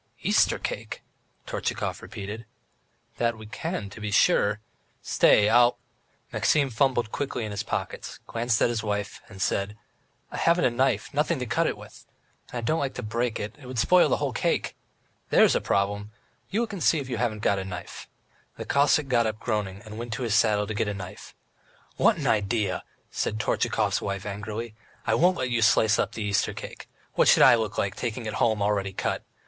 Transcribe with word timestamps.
"Easter 0.23 0.57
cake?" 0.57 1.03
Tortchakov 1.45 2.01
repeated, 2.01 2.47
"That 3.17 3.37
we 3.37 3.45
can, 3.45 3.87
to 3.91 4.01
be 4.01 4.09
sure.... 4.09 4.59
Stay, 5.03 5.47
I'll...." 5.47 5.77
Maxim 6.33 6.71
fumbled 6.71 7.11
quickly 7.11 7.45
in 7.45 7.51
his 7.51 7.61
pockets, 7.61 8.19
glanced 8.25 8.59
at 8.63 8.69
his 8.69 8.81
wife, 8.81 9.21
and 9.29 9.39
said: 9.39 9.77
"I 10.31 10.37
haven't 10.37 10.65
a 10.65 10.71
knife, 10.71 11.13
nothing 11.13 11.37
to 11.37 11.45
cut 11.45 11.67
it 11.67 11.77
with. 11.77 12.07
And 12.49 12.57
I 12.57 12.61
don't 12.61 12.79
like 12.79 12.95
to 12.95 13.03
break 13.03 13.39
it, 13.39 13.55
it 13.59 13.67
would 13.67 13.77
spoil 13.77 14.09
the 14.09 14.17
whole 14.17 14.33
cake. 14.33 14.75
There's 15.29 15.53
a 15.53 15.61
problem! 15.61 16.09
You 16.49 16.61
look 16.61 16.73
and 16.73 16.81
see 16.81 16.97
if 16.97 17.07
you 17.07 17.17
haven't 17.17 17.45
a 17.45 17.63
knife?" 17.63 18.07
The 18.57 18.65
Cossack 18.65 19.07
got 19.07 19.27
up 19.27 19.39
groaning, 19.39 19.83
and 19.85 19.99
went 19.99 20.13
to 20.13 20.23
his 20.23 20.33
saddle 20.33 20.65
to 20.65 20.73
get 20.73 20.87
a 20.87 20.95
knife. 20.95 21.35
"What 21.97 22.17
an 22.17 22.25
idea," 22.25 22.83
said 23.11 23.37
Tortchakov's 23.39 24.01
wife 24.01 24.25
angrily. 24.25 24.73
"I 25.05 25.13
won't 25.13 25.37
let 25.37 25.51
you 25.51 25.61
slice 25.61 25.99
up 25.99 26.13
the 26.13 26.23
Easter 26.23 26.55
cake! 26.55 26.89
What 27.13 27.27
should 27.27 27.43
I 27.43 27.53
look 27.53 27.77
like, 27.77 27.95
taking 27.95 28.25
it 28.25 28.33
home 28.41 28.63
already 28.63 28.93
cut! 28.93 29.23